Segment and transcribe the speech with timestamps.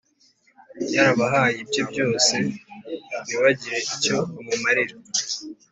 [0.93, 2.35] yarabahaye ibye byose
[3.25, 4.95] ntibagire icyo bamumarira